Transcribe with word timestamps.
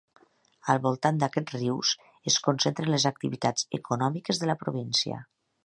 Al 0.73 0.79
voltant 0.85 1.19
d'aquests 1.23 1.57
rius 1.57 1.91
es 2.33 2.39
concentren 2.49 2.91
les 2.95 3.07
activitats 3.13 3.69
econòmiques 3.81 4.43
de 4.45 4.51
la 4.53 4.57
província. 4.67 5.23